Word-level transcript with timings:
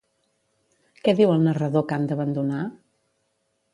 Què 1.03 1.13
diu 1.19 1.33
el 1.33 1.45
narrador 1.49 1.85
que 1.91 1.99
han 1.99 2.09
d'abandonar? 2.13 2.67